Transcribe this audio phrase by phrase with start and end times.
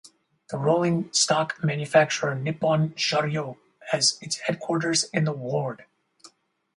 [0.49, 3.59] The rolling stock manufacturer Nippon Sharyo
[3.91, 5.85] has its headquarters in the ward.